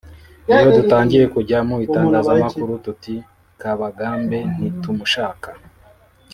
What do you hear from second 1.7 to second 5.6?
itangazamakuru tuti ’Kabagambe ntitumushaka